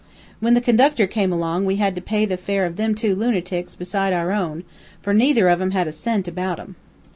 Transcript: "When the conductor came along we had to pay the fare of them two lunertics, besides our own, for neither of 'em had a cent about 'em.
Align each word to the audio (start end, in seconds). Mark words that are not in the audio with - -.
"When 0.39 0.55
the 0.55 0.61
conductor 0.61 1.05
came 1.05 1.31
along 1.31 1.65
we 1.65 1.75
had 1.75 1.93
to 1.93 2.01
pay 2.01 2.25
the 2.25 2.35
fare 2.35 2.65
of 2.65 2.75
them 2.75 2.95
two 2.95 3.15
lunertics, 3.15 3.75
besides 3.77 4.15
our 4.15 4.31
own, 4.31 4.63
for 4.99 5.13
neither 5.13 5.47
of 5.47 5.61
'em 5.61 5.69
had 5.77 5.87
a 5.87 5.91
cent 5.91 6.27
about 6.27 6.59
'em. 6.59 6.75